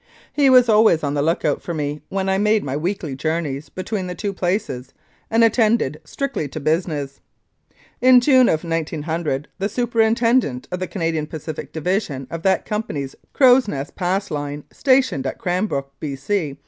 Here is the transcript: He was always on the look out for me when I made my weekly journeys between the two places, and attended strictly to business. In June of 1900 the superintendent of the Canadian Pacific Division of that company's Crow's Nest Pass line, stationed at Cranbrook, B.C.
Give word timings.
He 0.33 0.49
was 0.49 0.67
always 0.67 1.03
on 1.03 1.13
the 1.13 1.21
look 1.21 1.45
out 1.45 1.61
for 1.61 1.75
me 1.75 2.01
when 2.09 2.27
I 2.27 2.39
made 2.39 2.63
my 2.63 2.75
weekly 2.75 3.15
journeys 3.15 3.69
between 3.69 4.07
the 4.07 4.15
two 4.15 4.33
places, 4.33 4.95
and 5.29 5.43
attended 5.43 6.01
strictly 6.03 6.47
to 6.47 6.59
business. 6.59 7.21
In 8.01 8.19
June 8.19 8.49
of 8.49 8.63
1900 8.63 9.47
the 9.59 9.69
superintendent 9.69 10.67
of 10.71 10.79
the 10.79 10.87
Canadian 10.87 11.27
Pacific 11.27 11.71
Division 11.71 12.25
of 12.31 12.41
that 12.41 12.65
company's 12.65 13.15
Crow's 13.33 13.67
Nest 13.67 13.93
Pass 13.95 14.31
line, 14.31 14.63
stationed 14.71 15.27
at 15.27 15.37
Cranbrook, 15.37 15.91
B.C. 15.99 16.57